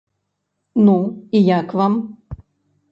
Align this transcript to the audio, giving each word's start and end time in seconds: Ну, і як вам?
Ну, 0.89 0.95
і 1.31 1.39
як 1.59 1.73
вам? 1.79 1.93